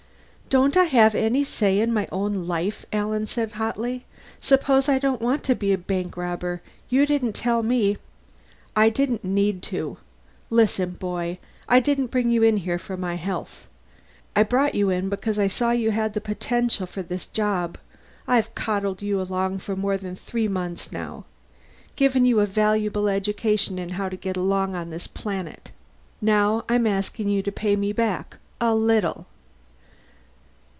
"Don't 0.49 0.75
I 0.75 0.83
have 0.83 1.15
any 1.15 1.45
say 1.45 1.79
in 1.79 1.93
my 1.93 2.09
own 2.11 2.45
life?" 2.45 2.85
Alan 2.91 3.21
asked 3.21 3.51
hotly. 3.53 4.03
"Suppose 4.41 4.89
I 4.89 4.99
don't 4.99 5.21
want 5.21 5.45
to 5.45 5.55
be 5.55 5.71
a 5.71 5.77
bank 5.77 6.17
robber? 6.17 6.61
You 6.89 7.05
didn't 7.05 7.31
tell 7.35 7.63
me" 7.63 7.95
"I 8.83 8.89
didn't 8.89 9.23
need 9.23 9.61
to. 9.71 9.95
Listen, 10.49 10.89
boy 10.89 11.39
I 11.69 11.79
didn't 11.79 12.11
bring 12.11 12.31
you 12.31 12.43
in 12.43 12.57
here 12.57 12.77
for 12.77 12.97
my 12.97 13.15
health. 13.15 13.67
I 14.35 14.43
brought 14.43 14.75
you 14.75 14.89
in 14.89 15.07
because 15.07 15.39
I 15.39 15.47
saw 15.47 15.71
you 15.71 15.91
had 15.91 16.13
the 16.15 16.19
potential 16.19 16.85
for 16.85 17.01
this 17.01 17.27
job. 17.27 17.77
I've 18.27 18.53
coddled 18.53 19.01
you 19.01 19.21
along 19.21 19.59
for 19.59 19.77
more 19.77 19.95
than 19.97 20.17
three 20.17 20.49
months, 20.49 20.91
now. 20.91 21.23
Given 21.95 22.25
you 22.25 22.41
a 22.41 22.45
valuable 22.45 23.07
education 23.07 23.79
in 23.79 23.91
how 23.91 24.09
to 24.09 24.17
get 24.17 24.35
along 24.35 24.75
on 24.75 24.89
this 24.89 25.07
planet. 25.07 25.71
Now 26.19 26.65
I'm 26.67 26.85
asking 26.87 27.29
you 27.29 27.41
to 27.41 27.53
pay 27.53 27.77
me 27.77 27.93
back, 27.93 28.35
a 28.59 28.75
little. 28.75 29.27